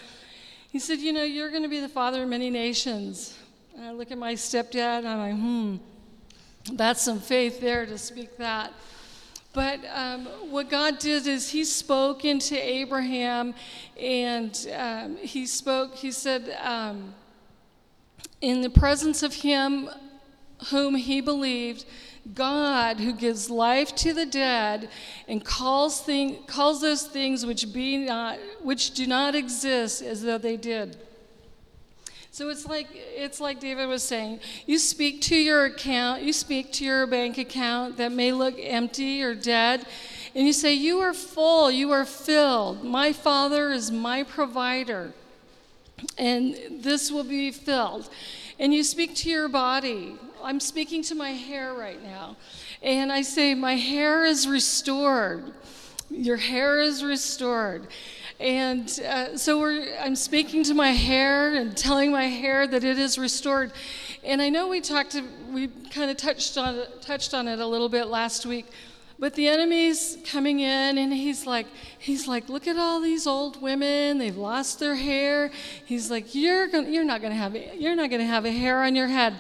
[0.72, 3.38] he said, You know, you're going to be the father of many nations.
[3.76, 7.98] And I look at my stepdad and I'm like, Hmm, that's some faith there to
[7.98, 8.74] speak that.
[9.54, 13.56] But um, what God did is He spoke into Abraham
[14.00, 17.16] and um, He spoke, He said, um,
[18.42, 19.90] in the presence of Him
[20.70, 21.86] whom He believed,
[22.34, 24.90] God who gives life to the dead
[25.28, 30.38] and calls, thing, calls those things which, be not, which do not exist as though
[30.38, 30.98] they did.
[32.40, 36.72] So it's like, it's like David was saying you speak to your account, you speak
[36.72, 39.86] to your bank account that may look empty or dead,
[40.34, 42.82] and you say, You are full, you are filled.
[42.82, 45.12] My Father is my provider,
[46.18, 48.10] and this will be filled.
[48.58, 52.38] And you speak to your body I'm speaking to my hair right now.
[52.82, 55.52] And I say, My hair is restored.
[56.10, 57.88] Your hair is restored.
[58.40, 59.66] And uh, so
[60.00, 63.74] I'm speaking to my hair and telling my hair that it is restored.
[64.24, 67.66] And I know we talked, to, we kind of touched on, touched on it a
[67.66, 68.68] little bit last week,
[69.18, 71.68] but the enemy's coming in and he's like,
[71.98, 74.18] he's like, look at all these old women.
[74.18, 75.52] They've lost their hair.
[75.86, 78.52] He's like, you're, gonna, you're not going to have, you're not going to have a
[78.52, 79.36] hair on your head.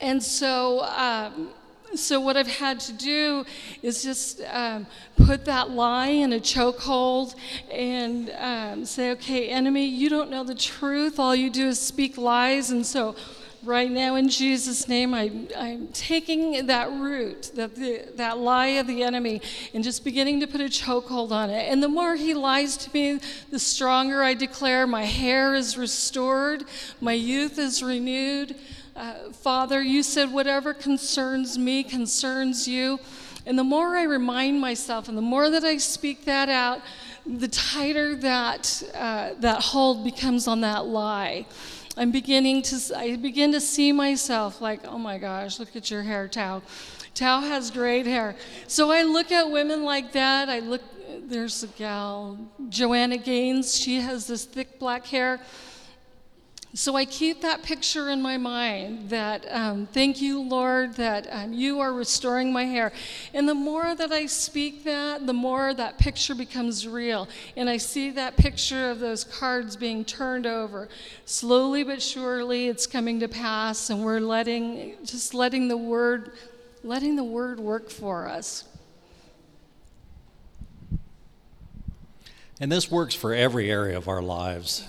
[0.00, 1.50] And so, um,
[1.98, 3.44] so what I've had to do
[3.82, 4.86] is just um,
[5.16, 7.34] put that lie in a chokehold
[7.70, 11.18] and um, say, okay, enemy, you don't know the truth.
[11.18, 12.70] All you do is speak lies.
[12.70, 13.14] And so
[13.64, 18.86] right now, in Jesus' name, I, I'm taking that root, that, the, that lie of
[18.86, 19.40] the enemy,
[19.72, 21.70] and just beginning to put a chokehold on it.
[21.70, 23.20] And the more he lies to me,
[23.50, 26.64] the stronger I declare my hair is restored,
[27.00, 28.56] my youth is renewed.
[28.94, 32.98] Uh, Father, you said whatever concerns me concerns you.
[33.46, 36.80] And the more I remind myself and the more that I speak that out,
[37.26, 41.46] the tighter that, uh, that hold becomes on that lie.
[41.96, 46.02] I'm beginning to, I begin to see myself like, oh my gosh, look at your
[46.02, 46.62] hair, Tao.
[47.14, 48.36] Tao has great hair.
[48.66, 50.48] So I look at women like that.
[50.48, 50.82] I look,
[51.28, 52.38] there's a gal,
[52.68, 53.76] Joanna Gaines.
[53.76, 55.40] She has this thick black hair.
[56.74, 61.52] So I keep that picture in my mind that um, thank you, Lord, that um,
[61.52, 62.92] you are restoring my hair.
[63.34, 67.28] And the more that I speak that, the more that picture becomes real.
[67.58, 70.88] And I see that picture of those cards being turned over.
[71.26, 76.32] Slowly but surely, it's coming to pass, and we're letting, just letting the word,
[76.82, 78.64] letting the word work for us.
[82.58, 84.86] And this works for every area of our lives.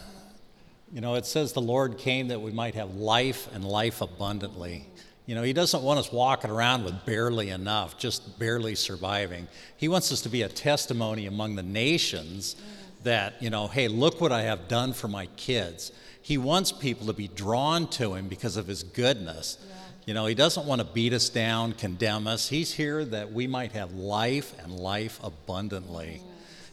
[0.93, 4.85] You know, it says the Lord came that we might have life and life abundantly.
[5.25, 9.47] You know, He doesn't want us walking around with barely enough, just barely surviving.
[9.75, 12.55] He wants us to be a testimony among the nations
[13.01, 15.91] that, you know, hey, look what I have done for my kids.
[16.21, 19.57] He wants people to be drawn to Him because of His goodness.
[20.05, 22.49] You know, He doesn't want to beat us down, condemn us.
[22.49, 26.21] He's here that we might have life and life abundantly.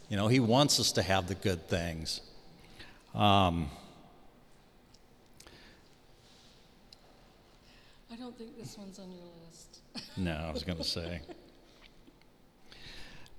[0.09, 2.21] You know, He wants us to have the good things.
[3.15, 3.71] Um,
[8.11, 9.79] I don't think this one's on your list.
[10.17, 11.21] No, I was going to say.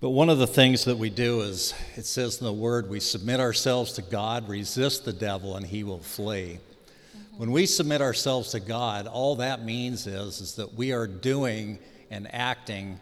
[0.00, 2.98] But one of the things that we do is, it says in the Word, we
[2.98, 6.58] submit ourselves to God, resist the devil, and he will flee.
[6.58, 7.38] Mm-hmm.
[7.38, 11.78] When we submit ourselves to God, all that means is, is that we are doing
[12.10, 12.98] and acting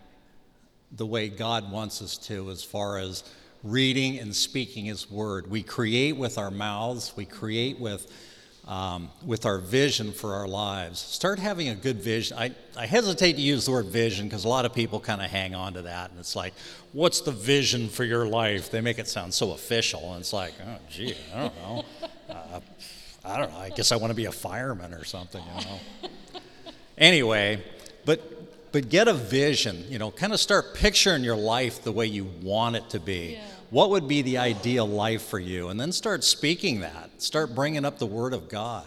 [0.93, 3.25] the way God wants us to, as far as
[3.63, 5.51] reading and speaking His Word.
[5.51, 8.13] We create with our mouths, we create with
[8.67, 11.01] um, with our vision for our lives.
[11.01, 12.37] Start having a good vision.
[12.39, 15.31] I, I hesitate to use the word vision because a lot of people kind of
[15.31, 16.11] hang on to that.
[16.11, 16.55] And it's like,
[16.93, 18.71] what's the vision for your life?
[18.71, 20.13] They make it sound so official.
[20.13, 21.85] And it's like, oh, gee, I don't know.
[22.29, 22.61] Uh,
[23.25, 23.59] I don't know.
[23.59, 26.41] I guess I want to be a fireman or something, you know.
[26.97, 27.63] anyway,
[28.05, 32.07] but, but get a vision, you know, kind of start picturing your life the way
[32.07, 33.33] you want it to be.
[33.33, 33.45] Yeah.
[33.71, 35.69] What would be the ideal life for you?
[35.69, 37.23] And then start speaking that.
[37.23, 38.87] Start bringing up the Word of God.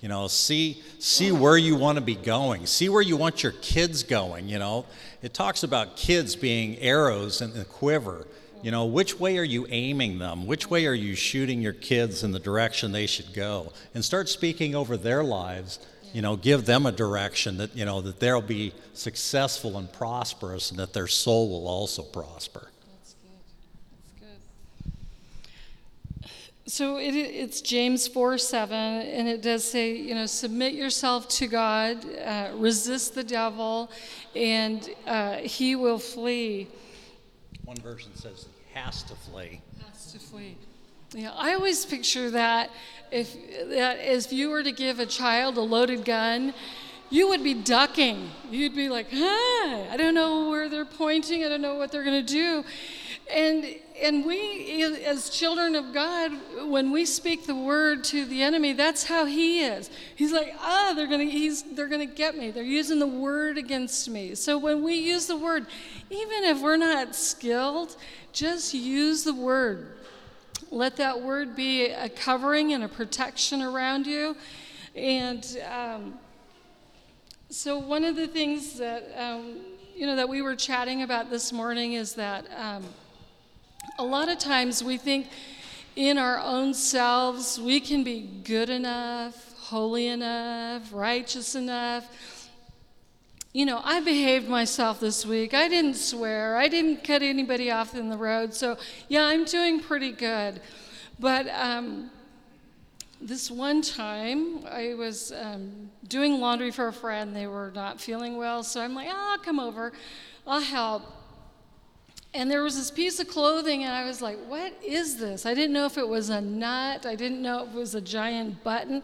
[0.00, 2.64] You know, see see where you want to be going.
[2.66, 4.48] See where you want your kids going.
[4.48, 4.86] You know,
[5.20, 8.26] it talks about kids being arrows in the quiver.
[8.62, 10.46] You know, which way are you aiming them?
[10.46, 13.72] Which way are you shooting your kids in the direction they should go?
[13.94, 15.78] And start speaking over their lives.
[16.12, 20.70] You know, give them a direction that you know that they'll be successful and prosperous,
[20.70, 22.68] and that their soul will also prosper.
[22.98, 23.30] That's good.
[24.20, 24.80] That's
[26.20, 26.32] good.
[26.70, 31.48] So it, it's James 4 7, and it does say, you know, submit yourself to
[31.48, 33.90] God, uh, resist the devil,
[34.36, 36.68] and uh, he will flee.
[37.64, 39.60] One version says he has to flee.
[39.84, 40.56] Has to flee.
[41.12, 42.70] Yeah, I always picture that
[43.10, 43.34] if
[43.70, 46.54] that if you were to give a child a loaded gun,
[47.10, 48.30] you would be ducking.
[48.48, 51.44] You'd be like, "Huh, I don't know where they're pointing.
[51.44, 52.64] I don't know what they're going to do."
[53.32, 53.64] And
[54.02, 56.32] and we as children of God,
[56.64, 59.90] when we speak the word to the enemy, that's how he is.
[60.16, 62.50] He's like, "Ah, they're going to they're to get me.
[62.50, 65.66] They're using the word against me." So when we use the word,
[66.08, 67.96] even if we're not skilled,
[68.32, 69.92] just use the word.
[70.70, 74.36] Let that word be a covering and a protection around you.
[74.94, 76.18] And um,
[77.48, 79.58] so, one of the things that um,
[79.96, 82.84] you know that we were chatting about this morning is that um,
[83.98, 85.28] a lot of times we think
[85.96, 92.08] in our own selves we can be good enough, holy enough, righteous enough.
[93.52, 95.54] You know, I behaved myself this week.
[95.54, 96.56] I didn't swear.
[96.56, 98.54] I didn't cut anybody off in the road.
[98.54, 98.78] So,
[99.08, 100.60] yeah, I'm doing pretty good.
[101.18, 102.10] But um,
[103.20, 107.34] this one time, I was um, doing laundry for a friend.
[107.34, 108.62] They were not feeling well.
[108.62, 109.92] So I'm like, oh, I'll come over.
[110.46, 111.02] I'll help.
[112.32, 115.46] And there was this piece of clothing, and I was like, what is this?
[115.46, 118.00] I didn't know if it was a nut, I didn't know if it was a
[118.00, 119.02] giant button.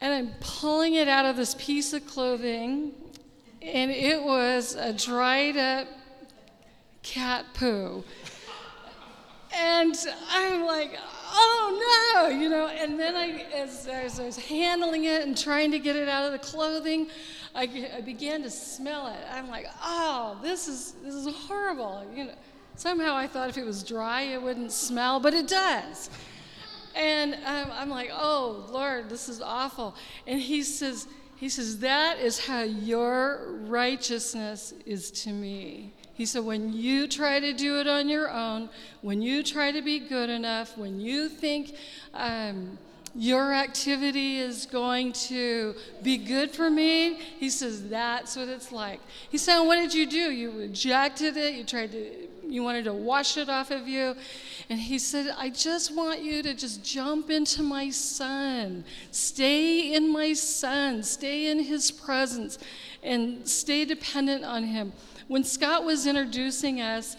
[0.00, 2.92] And I'm pulling it out of this piece of clothing,
[3.60, 5.88] and it was a dried up
[7.02, 8.04] cat poo.
[9.54, 9.96] And
[10.30, 10.98] I'm like,
[11.32, 12.68] oh no, you know.
[12.68, 16.24] And then I, as, as I was handling it and trying to get it out
[16.24, 17.08] of the clothing,
[17.58, 19.18] I, I began to smell it.
[19.32, 22.06] I'm like, oh, this is this is horrible.
[22.14, 22.34] You know,
[22.76, 26.08] somehow I thought if it was dry, it wouldn't smell, but it does.
[26.94, 29.96] And um, I'm like, oh Lord, this is awful.
[30.28, 35.94] And He says, He says that is how your righteousness is to me.
[36.14, 38.70] He said, when you try to do it on your own,
[39.02, 41.76] when you try to be good enough, when you think
[42.12, 42.76] um,
[43.18, 49.00] your activity is going to be good for me, he says, that's what it's like.
[49.28, 50.30] He said, what did you do?
[50.30, 54.14] You rejected it, you tried to, you wanted to wash it off of you.
[54.70, 60.12] And he said, I just want you to just jump into my son, stay in
[60.12, 62.58] my son, stay in his presence,
[63.02, 64.92] and stay dependent on him
[65.28, 67.16] when Scott was introducing us,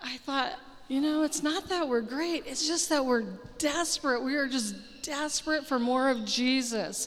[0.00, 0.52] I thought,
[0.90, 3.22] you know, it's not that we're great, it's just that we're
[3.58, 4.24] desperate.
[4.24, 7.06] We are just desperate for more of Jesus.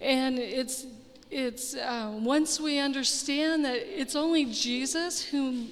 [0.00, 0.86] And it's
[1.30, 5.68] it's uh, once we understand that it's only Jesus whom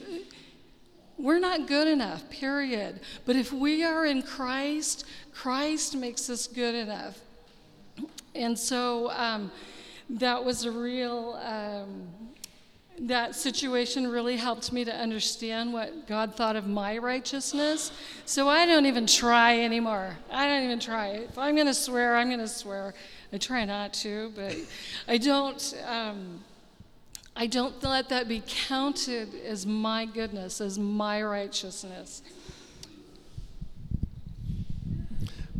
[1.16, 3.00] we're not good enough, period.
[3.24, 7.18] But if we are in Christ, Christ makes us good enough.
[8.34, 9.50] And so um,
[10.10, 12.06] that was a real um,
[13.00, 17.92] that situation really helped me to understand what God thought of my righteousness.
[18.26, 20.16] So I don't even try anymore.
[20.30, 21.08] I don't even try.
[21.08, 22.92] If I'm going to swear, I'm going to swear.
[23.32, 24.54] I try not to, but
[25.08, 25.74] I don't.
[25.86, 26.40] Um,
[27.36, 32.22] I don't let that be counted as my goodness, as my righteousness.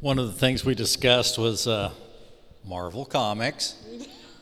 [0.01, 1.93] One of the things we discussed was uh,
[2.66, 3.76] Marvel Comics.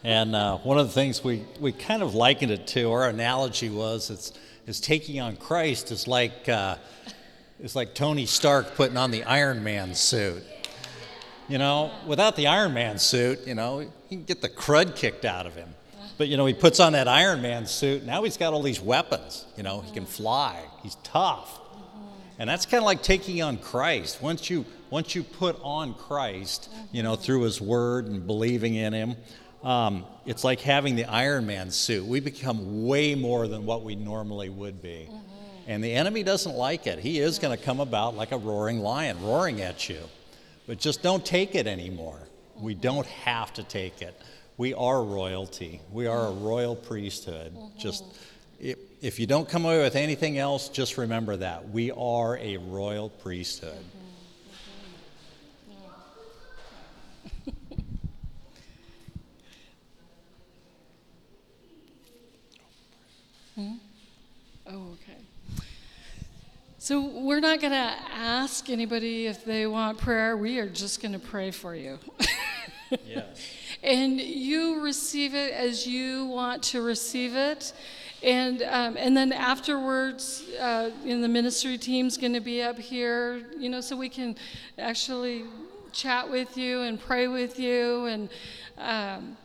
[0.05, 3.69] And uh, one of the things we, we kind of likened it to, our analogy
[3.69, 4.33] was, it's,
[4.67, 6.77] it's taking on Christ is like, uh,
[7.59, 10.45] it's like Tony Stark putting on the Iron Man suit.
[11.49, 15.25] You know, without the Iron Man suit, you know, he can get the crud kicked
[15.25, 15.71] out of him.
[16.17, 18.81] But, you know, he puts on that Iron Man suit, now he's got all these
[18.81, 19.47] weapons.
[19.57, 21.61] You know, he can fly, he's tough.
[22.39, 24.23] And that's kind of like taking on Christ.
[24.23, 28.93] Once you, once you put on Christ, you know, through his word and believing in
[28.93, 29.17] him,
[29.63, 32.05] um, it's like having the Iron Man suit.
[32.05, 35.09] We become way more than what we normally would be.
[35.11, 35.25] Mm-hmm.
[35.67, 36.99] And the enemy doesn't like it.
[36.99, 40.01] He is going to come about like a roaring lion, roaring at you.
[40.67, 42.21] But just don't take it anymore.
[42.57, 42.83] We mm-hmm.
[42.83, 44.19] don't have to take it.
[44.57, 47.55] We are royalty, we are a royal priesthood.
[47.55, 47.79] Mm-hmm.
[47.79, 48.05] Just
[48.59, 51.69] if, if you don't come away with anything else, just remember that.
[51.71, 53.79] We are a royal priesthood.
[63.59, 63.73] Hmm?
[64.69, 65.19] Oh, okay.
[66.79, 70.37] So we're not going to ask anybody if they want prayer.
[70.37, 71.99] We are just going to pray for you.
[73.05, 73.25] yes.
[73.83, 77.73] And you receive it as you want to receive it.
[78.23, 83.43] And, um, and then afterwards, uh, in the ministry team's going to be up here,
[83.59, 84.37] you know, so we can
[84.79, 85.43] actually
[85.91, 88.05] chat with you and pray with you.
[88.05, 88.29] And
[88.79, 89.37] um,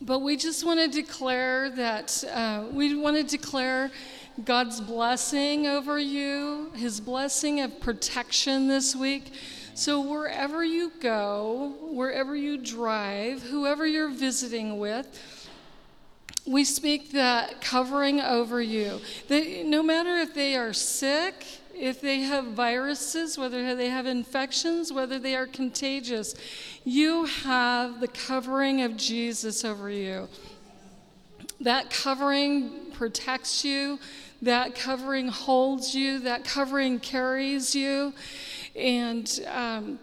[0.00, 3.90] but we just want to declare that uh, we want to declare
[4.44, 9.32] God's blessing over you, His blessing of protection this week.
[9.74, 15.06] So, wherever you go, wherever you drive, whoever you're visiting with,
[16.46, 19.00] we speak that covering over you.
[19.28, 21.44] That no matter if they are sick,
[21.78, 26.34] if they have viruses, whether they have infections, whether they are contagious,
[26.84, 30.28] you have the covering of Jesus over you.
[31.60, 33.98] That covering protects you,
[34.42, 38.12] that covering holds you, that covering carries you.
[38.76, 39.98] And, um,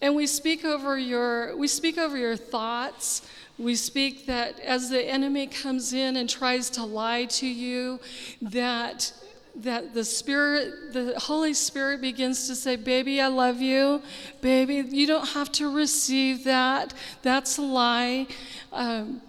[0.00, 3.22] and we speak over your we speak over your thoughts
[3.58, 8.00] we speak that as the enemy comes in and tries to lie to you
[8.40, 9.12] that
[9.56, 14.02] that the Spirit, the Holy Spirit begins to say, Baby, I love you.
[14.40, 16.94] Baby, you don't have to receive that.
[17.22, 18.26] That's a lie.
[18.72, 19.20] Um,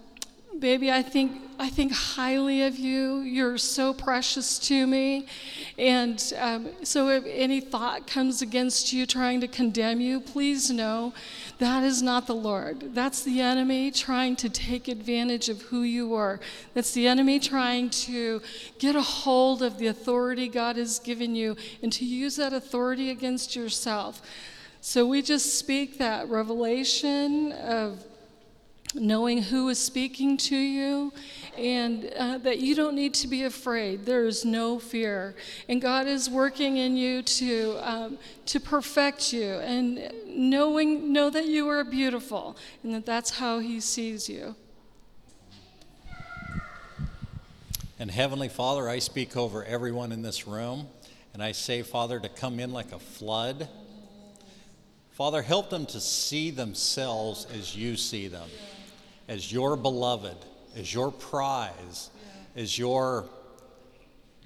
[0.59, 3.19] baby, I think, I think highly of you.
[3.19, 5.27] You're so precious to me.
[5.77, 11.13] And um, so if any thought comes against you trying to condemn you, please know
[11.59, 12.93] that is not the Lord.
[12.95, 16.39] That's the enemy trying to take advantage of who you are.
[16.73, 18.41] That's the enemy trying to
[18.79, 23.09] get a hold of the authority God has given you and to use that authority
[23.11, 24.21] against yourself.
[24.81, 28.03] So we just speak that revelation of
[28.95, 31.13] knowing who is speaking to you,
[31.57, 34.05] and uh, that you don't need to be afraid.
[34.05, 35.35] There is no fear,
[35.69, 38.17] and God is working in you to um,
[38.47, 43.79] to perfect you, and knowing know that you are beautiful, and that that's how He
[43.79, 44.55] sees you.
[47.99, 50.87] And Heavenly Father, I speak over everyone in this room,
[51.33, 53.69] and I say, Father, to come in like a flood.
[55.11, 58.49] Father, help them to see themselves as you see them,
[59.27, 60.37] as your beloved,
[60.75, 62.09] as your prize,
[62.55, 63.25] as your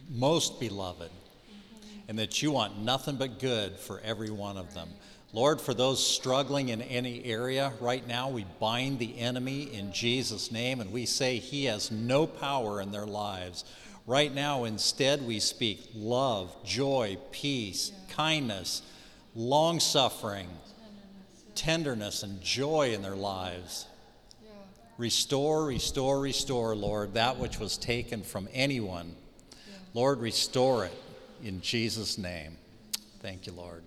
[0.09, 1.99] most beloved, mm-hmm.
[2.07, 4.89] and that you want nothing but good for every one of them.
[5.33, 10.51] Lord, for those struggling in any area right now, we bind the enemy in Jesus'
[10.51, 13.65] name and we say he has no power in their lives.
[14.05, 18.81] Right now, instead, we speak love, joy, peace, kindness,
[19.35, 20.47] long suffering,
[21.55, 23.85] tenderness, and joy in their lives.
[24.97, 29.15] Restore, restore, restore, Lord, that which was taken from anyone.
[29.93, 31.01] Lord, restore it
[31.43, 32.57] in Jesus' name.
[33.21, 33.83] Thank you, Lord.